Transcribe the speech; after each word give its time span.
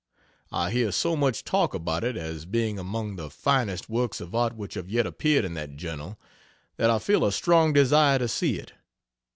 I 0.51 0.71
hear 0.71 0.91
so 0.91 1.15
much 1.15 1.43
talk 1.43 1.75
about 1.75 2.03
it 2.03 2.17
as 2.17 2.45
being 2.45 2.79
among 2.79 3.17
the 3.17 3.29
finest 3.29 3.87
works 3.87 4.19
of 4.19 4.33
art 4.33 4.55
which 4.55 4.73
have 4.73 4.89
yet 4.89 5.05
appeared 5.05 5.45
in 5.45 5.53
that 5.53 5.77
journal, 5.77 6.19
that 6.77 6.89
I 6.89 6.97
feel 6.97 7.23
a 7.23 7.31
strong 7.31 7.71
desire 7.71 8.17
to 8.17 8.27
see 8.27 8.55
it. 8.55 8.73